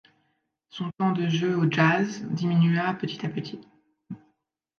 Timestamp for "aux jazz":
1.55-2.23